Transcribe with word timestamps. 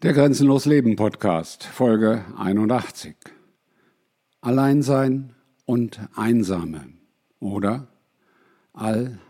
Der 0.00 0.12
Grenzenlos 0.12 0.64
Leben 0.64 0.94
Podcast, 0.94 1.64
Folge 1.64 2.24
81. 2.36 3.16
Alleinsein 4.40 5.34
und 5.66 5.98
Einsame 6.14 6.86
oder 7.40 7.88
All-Ein-Sein 8.74 9.26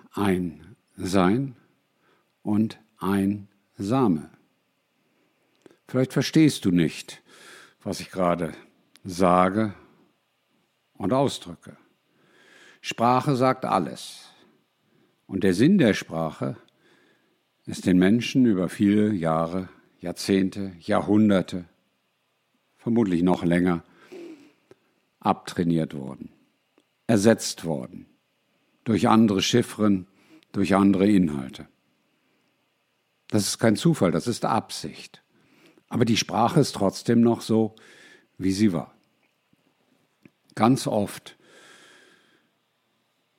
und 2.42 2.78
Einsame. 2.98 4.28
Vielleicht 5.86 6.12
verstehst 6.12 6.66
du 6.66 6.70
nicht, 6.70 7.22
was 7.82 8.00
ich 8.00 8.10
gerade 8.10 8.52
sage 9.04 9.72
und 10.92 11.14
ausdrücke. 11.14 11.78
Sprache 12.82 13.36
sagt 13.36 13.64
alles. 13.64 14.34
Und 15.26 15.44
der 15.44 15.54
Sinn 15.54 15.78
der 15.78 15.94
Sprache 15.94 16.58
ist 17.64 17.86
den 17.86 17.96
Menschen 17.96 18.44
über 18.44 18.68
viele 18.68 19.14
Jahre 19.14 19.70
Jahrzehnte, 20.00 20.74
Jahrhunderte, 20.80 21.64
vermutlich 22.76 23.22
noch 23.22 23.44
länger, 23.44 23.82
abtrainiert 25.20 25.94
worden, 25.94 26.30
ersetzt 27.06 27.64
worden 27.64 28.06
durch 28.84 29.08
andere 29.08 29.42
Chiffren, 29.42 30.06
durch 30.52 30.74
andere 30.74 31.08
Inhalte. 31.08 31.68
Das 33.28 33.46
ist 33.46 33.58
kein 33.58 33.76
Zufall, 33.76 34.12
das 34.12 34.26
ist 34.26 34.44
Absicht. 34.44 35.22
Aber 35.88 36.04
die 36.04 36.16
Sprache 36.16 36.60
ist 36.60 36.74
trotzdem 36.74 37.20
noch 37.20 37.40
so, 37.40 37.76
wie 38.38 38.52
sie 38.52 38.72
war. 38.72 38.94
Ganz 40.54 40.86
oft 40.86 41.36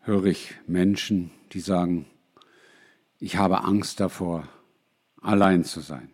höre 0.02 0.26
ich 0.26 0.55
Menschen, 0.67 1.31
die 1.52 1.59
sagen, 1.59 2.05
ich 3.17 3.38
habe 3.38 3.64
Angst 3.64 4.00
davor, 4.00 4.48
allein 5.22 5.64
zu 5.64 5.80
sein. 5.80 6.12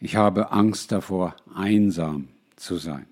Ich 0.00 0.16
habe 0.16 0.52
Angst 0.52 0.92
davor, 0.92 1.34
einsam 1.54 2.28
zu 2.56 2.76
sein. 2.76 3.06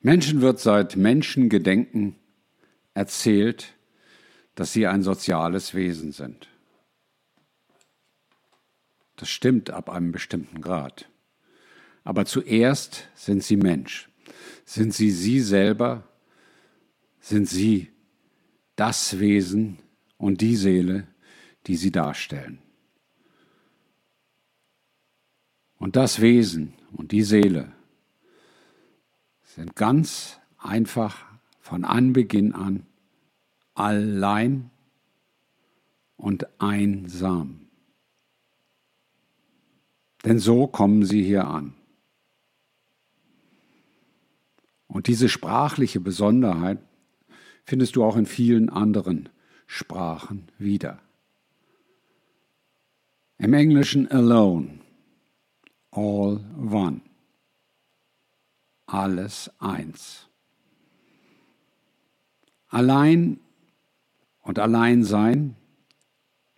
Menschen 0.00 0.40
wird 0.40 0.58
seit 0.60 0.96
Menschengedenken 0.96 2.16
erzählt, 2.94 3.74
dass 4.54 4.72
sie 4.72 4.86
ein 4.86 5.02
soziales 5.02 5.74
Wesen 5.74 6.12
sind. 6.12 6.48
Das 9.16 9.28
stimmt 9.28 9.70
ab 9.70 9.90
einem 9.90 10.12
bestimmten 10.12 10.60
Grad. 10.60 11.08
Aber 12.02 12.26
zuerst 12.26 13.08
sind 13.14 13.42
sie 13.42 13.56
Mensch. 13.56 14.08
Sind 14.64 14.94
sie 14.94 15.10
sie 15.10 15.40
selber? 15.40 16.08
Sind 17.20 17.48
sie 17.48 17.90
das 18.76 19.18
Wesen 19.18 19.78
und 20.18 20.40
die 20.40 20.56
Seele, 20.56 21.06
die 21.66 21.76
sie 21.76 21.90
darstellen? 21.90 22.63
Und 25.78 25.96
das 25.96 26.20
Wesen 26.20 26.74
und 26.92 27.12
die 27.12 27.22
Seele 27.22 27.72
sind 29.42 29.76
ganz 29.76 30.40
einfach 30.58 31.24
von 31.60 31.84
Anbeginn 31.84 32.52
an 32.52 32.86
allein 33.74 34.70
und 36.16 36.46
einsam. 36.60 37.60
Denn 40.24 40.38
so 40.38 40.66
kommen 40.66 41.04
sie 41.04 41.22
hier 41.22 41.46
an. 41.46 41.74
Und 44.86 45.06
diese 45.08 45.28
sprachliche 45.28 46.00
Besonderheit 46.00 46.78
findest 47.64 47.96
du 47.96 48.04
auch 48.04 48.16
in 48.16 48.26
vielen 48.26 48.70
anderen 48.70 49.28
Sprachen 49.66 50.48
wieder. 50.58 51.00
Im 53.38 53.52
Englischen 53.52 54.10
alone 54.10 54.83
all 55.94 56.40
one. 56.56 57.00
Alles 58.86 59.50
eins. 59.58 60.28
Allein 62.68 63.40
und 64.42 64.58
allein 64.58 65.04
sein 65.04 65.56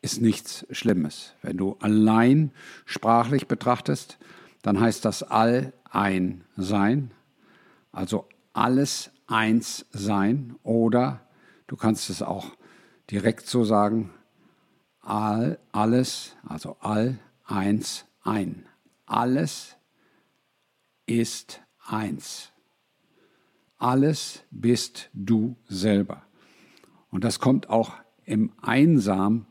ist 0.01 0.21
nichts 0.21 0.67
Schlimmes. 0.71 1.35
Wenn 1.43 1.57
du 1.57 1.77
allein 1.81 2.53
sprachlich 2.85 3.47
betrachtest, 3.47 4.19
dann 4.63 4.81
heißt 4.81 5.05
das 5.05 5.23
all 5.23 5.73
ein 5.91 6.45
sein, 6.57 7.13
also 7.93 8.29
alles 8.53 9.11
eins 9.27 9.87
sein 9.91 10.57
oder 10.63 11.21
du 11.67 11.77
kannst 11.77 12.11
es 12.11 12.23
auch 12.23 12.57
direkt 13.11 13.47
so 13.47 13.65
sagen, 13.65 14.11
all, 15.01 15.59
alles, 15.73 16.37
also 16.47 16.77
all 16.81 17.19
eins 17.45 18.07
ein. 18.23 18.67
Alles 19.07 19.77
ist 21.07 21.63
eins. 21.79 22.53
Alles 23.79 24.43
bist 24.51 25.11
du 25.13 25.57
selber. 25.69 26.27
Und 27.11 27.25
das 27.25 27.39
kommt 27.39 27.71
auch 27.71 27.95
im 28.25 28.53
Einsam 28.61 29.47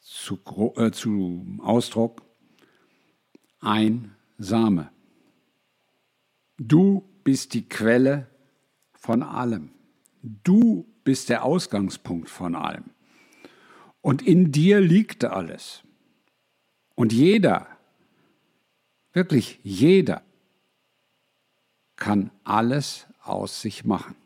zu, 0.00 0.40
äh, 0.76 0.90
zu 0.90 1.58
Ausdruck. 1.62 2.22
Einsame. 3.60 4.90
Du 6.58 7.08
bist 7.22 7.54
die 7.54 7.68
Quelle 7.68 8.28
von 8.92 9.22
allem. 9.22 9.70
Du 10.22 10.86
bist 11.04 11.28
der 11.28 11.44
Ausgangspunkt 11.44 12.28
von 12.28 12.56
allem. 12.56 12.90
Und 14.00 14.22
in 14.22 14.50
dir 14.50 14.80
liegt 14.80 15.24
alles. 15.24 15.82
Und 16.96 17.12
jeder 17.12 17.71
Wirklich 19.12 19.60
jeder 19.62 20.22
kann 21.96 22.30
alles 22.44 23.06
aus 23.20 23.60
sich 23.60 23.84
machen. 23.84 24.16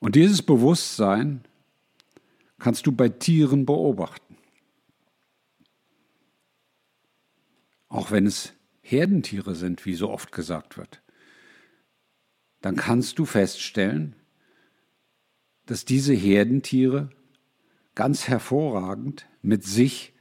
Und 0.00 0.16
dieses 0.16 0.42
Bewusstsein 0.42 1.44
kannst 2.58 2.86
du 2.86 2.92
bei 2.92 3.08
Tieren 3.08 3.66
beobachten. 3.66 4.36
Auch 7.88 8.10
wenn 8.10 8.26
es 8.26 8.52
Herdentiere 8.82 9.54
sind, 9.54 9.86
wie 9.86 9.94
so 9.94 10.10
oft 10.10 10.32
gesagt 10.32 10.76
wird, 10.76 11.00
dann 12.60 12.76
kannst 12.76 13.18
du 13.18 13.24
feststellen, 13.24 14.16
dass 15.66 15.84
diese 15.84 16.14
Herdentiere 16.14 17.10
ganz 17.94 18.28
hervorragend 18.28 19.26
mit 19.42 19.64
sich 19.64 20.13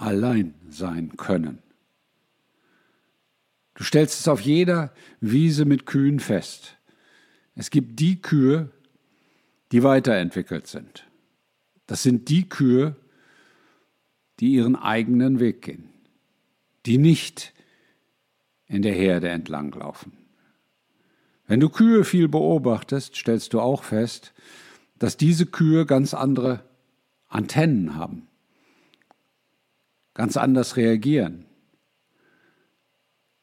allein 0.00 0.54
sein 0.70 1.16
können. 1.16 1.58
Du 3.74 3.84
stellst 3.84 4.20
es 4.20 4.28
auf 4.28 4.40
jeder 4.40 4.92
Wiese 5.20 5.64
mit 5.64 5.86
Kühen 5.86 6.20
fest. 6.20 6.76
Es 7.54 7.70
gibt 7.70 8.00
die 8.00 8.20
Kühe, 8.20 8.70
die 9.72 9.82
weiterentwickelt 9.82 10.66
sind. 10.66 11.06
Das 11.86 12.02
sind 12.02 12.28
die 12.28 12.48
Kühe, 12.48 12.96
die 14.38 14.54
ihren 14.54 14.76
eigenen 14.76 15.38
Weg 15.38 15.62
gehen, 15.62 15.88
die 16.86 16.98
nicht 16.98 17.52
in 18.66 18.82
der 18.82 18.94
Herde 18.94 19.28
entlanglaufen. 19.28 20.12
Wenn 21.46 21.60
du 21.60 21.68
Kühe 21.68 22.04
viel 22.04 22.28
beobachtest, 22.28 23.16
stellst 23.16 23.52
du 23.52 23.60
auch 23.60 23.82
fest, 23.82 24.32
dass 24.98 25.16
diese 25.16 25.46
Kühe 25.46 25.84
ganz 25.84 26.14
andere 26.14 26.64
Antennen 27.28 27.96
haben 27.96 28.29
ganz 30.20 30.36
anders 30.36 30.76
reagieren, 30.76 31.46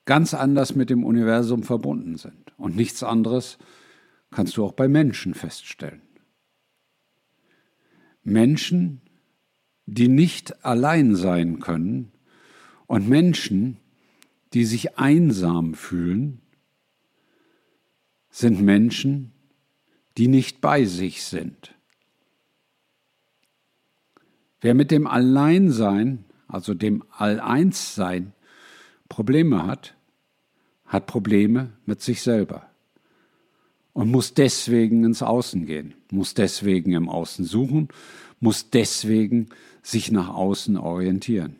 ganz 0.05 0.35
anders 0.35 0.75
mit 0.75 0.91
dem 0.91 1.03
Universum 1.03 1.63
verbunden 1.63 2.17
sind. 2.17 2.53
Und 2.55 2.75
nichts 2.75 3.01
anderes 3.01 3.57
kannst 4.29 4.57
du 4.57 4.63
auch 4.63 4.73
bei 4.73 4.87
Menschen 4.87 5.33
feststellen. 5.33 6.03
Menschen, 8.21 9.01
die 9.87 10.07
nicht 10.07 10.63
allein 10.63 11.16
sein 11.16 11.59
können 11.61 12.11
und 12.85 13.09
Menschen, 13.09 13.78
die 14.53 14.63
sich 14.63 14.99
einsam 14.99 15.73
fühlen, 15.73 16.43
sind 18.29 18.61
Menschen, 18.61 19.31
die 20.19 20.28
nicht 20.28 20.61
bei 20.61 20.85
sich 20.85 21.23
sind. 21.23 21.73
Wer 24.61 24.75
mit 24.75 24.91
dem 24.91 25.07
Alleinsein 25.07 26.27
also 26.47 26.73
dem 26.73 27.03
All-Eins-Sein, 27.11 28.34
Probleme 29.09 29.66
hat, 29.66 29.96
hat 30.85 31.05
Probleme 31.05 31.72
mit 31.85 32.02
sich 32.02 32.22
selber 32.22 32.70
und 33.94 34.11
muss 34.11 34.34
deswegen 34.34 35.03
ins 35.03 35.22
Außen 35.22 35.66
gehen, 35.66 35.94
muss 36.11 36.34
deswegen 36.34 36.94
im 36.94 37.09
Außen 37.09 37.46
suchen, 37.46 37.90
muss 38.40 38.70
deswegen 38.70 39.49
sich 39.82 40.11
nach 40.11 40.29
außen 40.29 40.78
orientieren. 40.78 41.55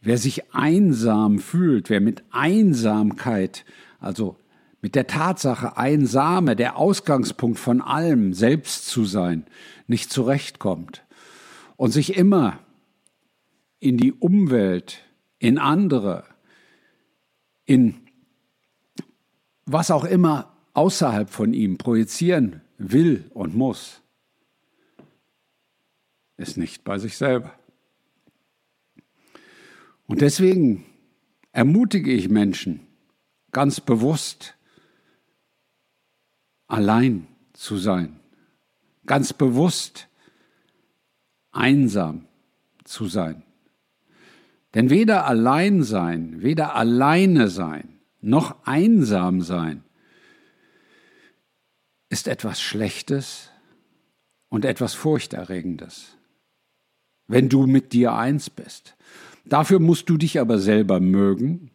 Wer 0.00 0.18
sich 0.18 0.52
einsam 0.52 1.38
fühlt, 1.38 1.88
wer 1.88 2.00
mit 2.00 2.24
Einsamkeit, 2.32 3.64
also 4.00 4.36
mit 4.80 4.96
der 4.96 5.06
Tatsache, 5.06 5.76
ein 5.76 6.06
Same, 6.06 6.56
der 6.56 6.76
Ausgangspunkt 6.76 7.60
von 7.60 7.80
allem, 7.80 8.34
selbst 8.34 8.88
zu 8.88 9.04
sein, 9.04 9.46
nicht 9.86 10.10
zurechtkommt 10.10 11.04
und 11.82 11.90
sich 11.90 12.14
immer 12.14 12.60
in 13.80 13.96
die 13.96 14.12
Umwelt, 14.12 15.02
in 15.40 15.58
andere, 15.58 16.24
in 17.64 18.06
was 19.64 19.90
auch 19.90 20.04
immer 20.04 20.56
außerhalb 20.74 21.28
von 21.28 21.52
ihm 21.52 21.78
projizieren 21.78 22.60
will 22.78 23.28
und 23.34 23.56
muss, 23.56 24.00
ist 26.36 26.56
nicht 26.56 26.84
bei 26.84 27.00
sich 27.00 27.16
selber. 27.16 27.52
Und 30.06 30.20
deswegen 30.20 30.84
ermutige 31.50 32.12
ich 32.12 32.28
Menschen 32.28 32.86
ganz 33.50 33.80
bewusst, 33.80 34.54
allein 36.68 37.26
zu 37.54 37.76
sein, 37.76 38.20
ganz 39.04 39.32
bewusst 39.32 40.06
einsam 41.52 42.26
zu 42.84 43.06
sein. 43.06 43.42
Denn 44.74 44.90
weder 44.90 45.26
allein 45.26 45.82
sein, 45.82 46.42
weder 46.42 46.74
alleine 46.74 47.48
sein, 47.48 48.00
noch 48.20 48.56
einsam 48.64 49.42
sein 49.42 49.84
ist 52.08 52.28
etwas 52.28 52.60
Schlechtes 52.60 53.50
und 54.48 54.64
etwas 54.64 54.94
Furchterregendes, 54.94 56.16
wenn 57.26 57.48
du 57.48 57.66
mit 57.66 57.92
dir 57.92 58.14
eins 58.14 58.50
bist. 58.50 58.96
Dafür 59.44 59.78
musst 59.78 60.08
du 60.08 60.16
dich 60.18 60.38
aber 60.38 60.58
selber 60.58 61.00
mögen, 61.00 61.70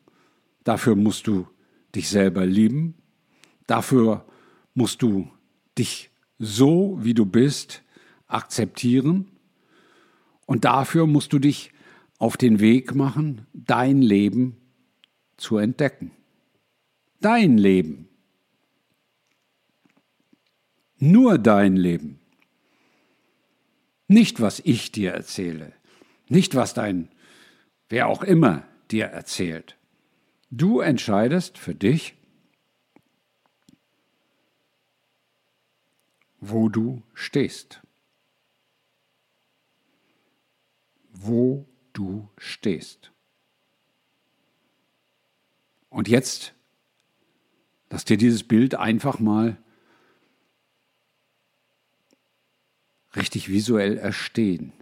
dafür 0.63 0.95
musst 0.95 1.27
du 1.27 1.47
dich 1.95 2.09
selber 2.09 2.45
lieben, 2.45 2.95
dafür 3.65 4.25
musst 4.73 5.01
du 5.01 5.29
dich 5.77 6.11
so, 6.39 6.97
wie 7.01 7.13
du 7.13 7.25
bist, 7.25 7.83
akzeptieren 8.27 9.36
und 10.47 10.65
dafür 10.65 11.05
musst 11.05 11.33
du 11.33 11.39
dich 11.39 11.71
auf 12.17 12.37
den 12.37 12.59
Weg 12.59 12.95
machen, 12.95 13.45
dein 13.53 14.01
Leben 14.01 14.57
zu 15.35 15.57
entdecken. 15.57 16.11
Dein 17.19 17.59
Leben. 17.59 18.07
Nur 20.97 21.37
dein 21.37 21.75
Leben. 21.75 22.19
Nicht, 24.07 24.41
was 24.41 24.59
ich 24.61 24.91
dir 24.91 25.11
erzähle, 25.11 25.73
nicht, 26.29 26.55
was 26.55 26.73
dein, 26.73 27.09
wer 27.89 28.07
auch 28.07 28.23
immer 28.23 28.63
dir 28.89 29.05
erzählt. 29.05 29.77
Du 30.49 30.79
entscheidest 30.79 31.57
für 31.57 31.75
dich, 31.75 32.15
wo 36.39 36.69
du 36.69 37.03
stehst. 37.13 37.81
Wo 41.19 41.65
du 41.93 42.29
stehst. 42.37 43.11
Und 45.89 46.07
jetzt 46.07 46.53
lass 47.89 48.05
dir 48.05 48.17
dieses 48.17 48.43
Bild 48.43 48.75
einfach 48.75 49.19
mal 49.19 49.57
richtig 53.15 53.49
visuell 53.49 53.97
erstehen. 53.97 54.73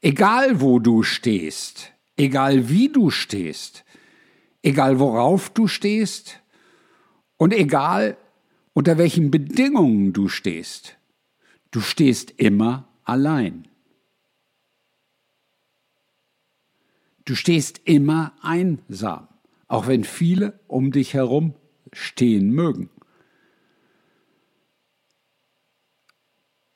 Egal 0.00 0.60
wo 0.60 0.78
du 0.78 1.02
stehst, 1.02 1.92
egal 2.16 2.68
wie 2.68 2.88
du 2.90 3.10
stehst, 3.10 3.84
egal 4.62 4.98
worauf 4.98 5.50
du 5.50 5.66
stehst 5.66 6.40
und 7.36 7.52
egal 7.52 8.16
unter 8.74 8.98
welchen 8.98 9.30
Bedingungen 9.30 10.12
du 10.12 10.28
stehst. 10.28 10.98
Du 11.70 11.80
stehst 11.80 12.32
immer 12.32 12.88
allein. 13.04 13.66
Du 17.24 17.34
stehst 17.34 17.80
immer 17.84 18.34
einsam, 18.42 19.28
auch 19.66 19.86
wenn 19.86 20.04
viele 20.04 20.60
um 20.66 20.92
dich 20.92 21.14
herum 21.14 21.54
stehen 21.92 22.50
mögen. 22.50 22.90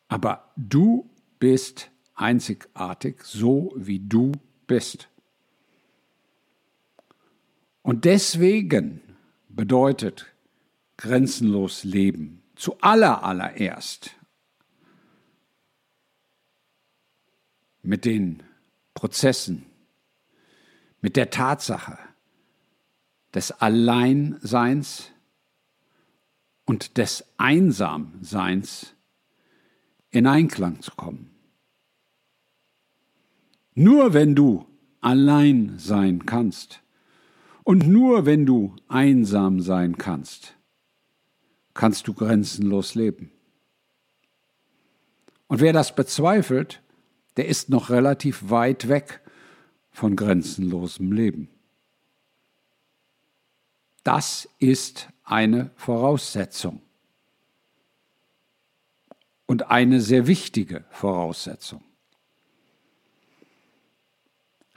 Aber 0.08 0.50
du 0.56 1.10
bist 1.38 1.90
einzigartig, 2.14 3.22
so 3.22 3.72
wie 3.76 4.00
du 4.00 4.32
bist. 4.66 5.08
Und 7.82 8.04
deswegen 8.04 9.02
bedeutet 9.48 10.26
grenzenlos 10.96 11.84
leben. 11.84 12.42
Zu 12.56 12.78
aller 12.80 13.22
mit 17.82 18.04
den 18.04 18.42
Prozessen, 18.94 19.64
mit 21.00 21.16
der 21.16 21.30
Tatsache 21.30 21.98
des 23.34 23.52
Alleinseins 23.52 25.10
und 26.64 26.98
des 26.98 27.24
Einsamseins 27.36 28.94
in 30.10 30.26
Einklang 30.26 30.80
zu 30.80 30.90
kommen. 30.92 31.30
Nur 33.74 34.12
wenn 34.12 34.34
du 34.34 34.66
allein 35.00 35.78
sein 35.78 36.26
kannst 36.26 36.82
und 37.62 37.86
nur 37.86 38.26
wenn 38.26 38.44
du 38.44 38.74
einsam 38.88 39.60
sein 39.60 39.98
kannst, 39.98 40.56
kannst 41.74 42.08
du 42.08 42.14
grenzenlos 42.14 42.94
leben. 42.94 43.30
Und 45.46 45.60
wer 45.60 45.72
das 45.72 45.94
bezweifelt, 45.94 46.82
der 47.36 47.46
ist 47.46 47.70
noch 47.70 47.88
relativ 47.90 48.50
weit 48.50 48.88
weg 48.88 49.20
von 49.98 50.14
grenzenlosem 50.14 51.10
Leben. 51.10 51.48
Das 54.04 54.48
ist 54.60 55.08
eine 55.24 55.72
Voraussetzung 55.74 56.80
und 59.46 59.72
eine 59.72 60.00
sehr 60.00 60.28
wichtige 60.28 60.84
Voraussetzung. 60.90 61.82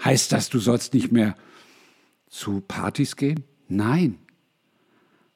Heißt 0.03 0.31
das, 0.31 0.50
du 0.50 0.57
sollst 0.57 0.95
nicht 0.95 1.12
mehr 1.12 1.38
zu 2.27 2.62
Partys 2.62 3.15
gehen? 3.15 3.44
Nein. 3.67 4.17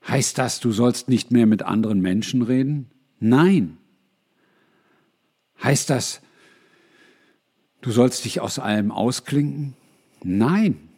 Heißt 0.07 0.39
das, 0.39 0.59
du 0.61 0.71
sollst 0.71 1.09
nicht 1.09 1.29
mehr 1.29 1.45
mit 1.45 1.61
anderen 1.61 2.01
Menschen 2.01 2.41
reden? 2.41 2.89
Nein. 3.19 3.77
Heißt 5.63 5.91
das, 5.91 6.21
du 7.81 7.91
sollst 7.91 8.25
dich 8.25 8.41
aus 8.41 8.57
allem 8.57 8.91
ausklinken? 8.91 9.75
Nein. 10.27 10.89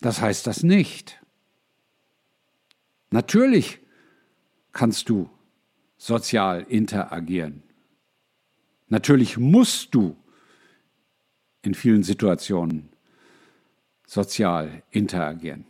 Das 0.00 0.20
heißt 0.20 0.46
das 0.46 0.62
nicht. 0.62 1.20
Natürlich 3.10 3.80
kannst 4.70 5.08
du 5.08 5.28
sozial 5.96 6.62
interagieren. 6.62 7.64
Natürlich 8.86 9.38
musst 9.38 9.92
du 9.96 10.16
in 11.62 11.74
vielen 11.74 12.04
Situationen 12.04 12.90
sozial 14.06 14.84
interagieren. 14.92 15.66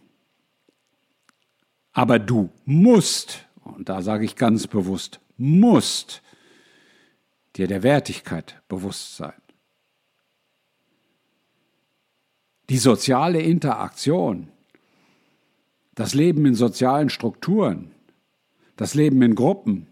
Aber 1.92 2.18
du 2.18 2.50
musst, 2.66 3.46
und 3.64 3.88
da 3.88 4.02
sage 4.02 4.26
ich 4.26 4.36
ganz 4.36 4.66
bewusst, 4.66 5.20
musst 5.38 6.20
dir 7.54 7.66
der 7.66 7.82
Wertigkeit 7.82 8.60
bewusst 8.68 9.16
sein. 9.16 9.40
Die 12.68 12.78
soziale 12.78 13.40
Interaktion, 13.40 14.48
das 15.94 16.14
Leben 16.14 16.44
in 16.46 16.54
sozialen 16.54 17.10
Strukturen, 17.10 17.92
das 18.76 18.94
Leben 18.94 19.22
in 19.22 19.34
Gruppen, 19.34 19.86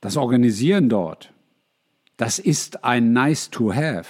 das 0.00 0.16
Organisieren 0.16 0.88
dort, 0.88 1.32
das 2.16 2.38
ist 2.38 2.84
ein 2.84 3.12
Nice 3.12 3.50
to 3.50 3.74
Have, 3.74 4.08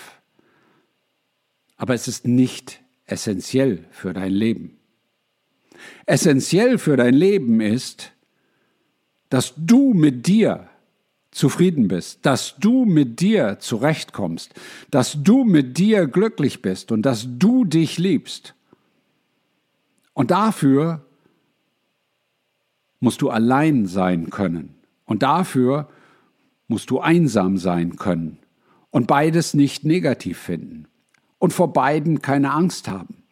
aber 1.76 1.94
es 1.94 2.08
ist 2.08 2.26
nicht 2.26 2.80
essentiell 3.06 3.84
für 3.90 4.12
dein 4.12 4.32
Leben. 4.32 4.78
Essentiell 6.06 6.78
für 6.78 6.96
dein 6.96 7.14
Leben 7.14 7.60
ist, 7.60 8.12
dass 9.28 9.54
du 9.56 9.94
mit 9.94 10.26
dir 10.26 10.68
zufrieden 11.34 11.88
bist, 11.88 12.24
dass 12.24 12.56
du 12.56 12.84
mit 12.84 13.20
dir 13.20 13.58
zurechtkommst, 13.58 14.54
dass 14.90 15.22
du 15.22 15.44
mit 15.44 15.78
dir 15.78 16.06
glücklich 16.06 16.62
bist 16.62 16.92
und 16.92 17.02
dass 17.02 17.26
du 17.28 17.64
dich 17.64 17.98
liebst. 17.98 18.54
Und 20.12 20.30
dafür 20.30 21.04
musst 23.00 23.20
du 23.20 23.30
allein 23.30 23.86
sein 23.86 24.30
können. 24.30 24.74
Und 25.04 25.22
dafür 25.22 25.88
musst 26.68 26.88
du 26.88 27.00
einsam 27.00 27.58
sein 27.58 27.96
können 27.96 28.38
und 28.90 29.06
beides 29.06 29.52
nicht 29.52 29.84
negativ 29.84 30.38
finden 30.38 30.86
und 31.38 31.52
vor 31.52 31.72
beiden 31.72 32.22
keine 32.22 32.52
Angst 32.52 32.88
haben 32.88 33.24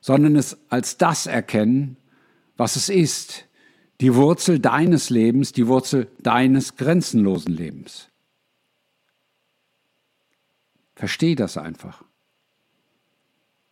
sondern 0.00 0.36
es 0.36 0.56
als 0.68 0.96
das 0.96 1.26
erkennen, 1.26 1.96
was 2.56 2.76
es 2.76 2.88
ist, 2.88 3.46
die 4.00 4.14
Wurzel 4.14 4.60
deines 4.60 5.10
Lebens, 5.10 5.52
die 5.52 5.66
Wurzel 5.66 6.08
deines 6.20 6.76
grenzenlosen 6.76 7.54
Lebens. 7.54 8.08
Versteh 10.94 11.34
das 11.34 11.56
einfach. 11.56 12.04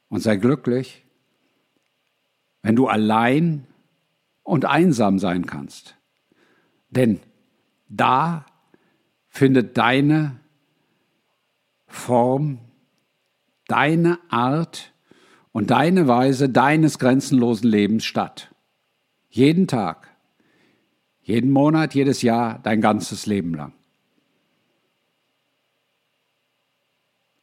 Und 0.09 0.21
sei 0.21 0.37
glücklich, 0.37 1.05
wenn 2.63 2.77
du 2.77 2.89
allein 2.89 3.67
und 4.43 4.65
einsam 4.65 5.19
sein 5.19 5.47
kannst. 5.47 5.97
Denn 6.91 7.21
da 7.89 8.47
findet 9.29 9.77
deine 9.77 10.41
Form, 11.87 12.59
deine 13.67 14.19
Art 14.29 14.93
und 15.53 15.71
deine 15.71 16.09
Weise 16.09 16.49
deines 16.49 16.99
grenzenlosen 16.99 17.69
Lebens 17.69 18.05
statt. 18.05 18.55
Jeden 19.29 19.67
Tag, 19.67 20.16
jeden 21.27 21.51
Monat, 21.51 21.93
jedes 21.95 22.23
Jahr, 22.23 22.61
dein 22.61 22.81
ganzes 22.81 23.27
Leben 23.27 23.53
lang. 23.53 23.73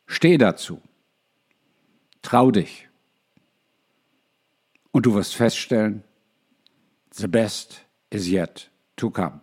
Steh 0.08 0.38
dazu. 0.38 0.82
Trau 2.22 2.50
dich. 2.50 2.88
Und 4.92 5.06
du 5.06 5.13
wirst 5.16 5.36
feststellen, 5.36 6.04
the 7.12 7.28
best 7.28 7.86
is 8.10 8.30
yet 8.30 8.72
to 8.96 9.10
come. 9.10 9.42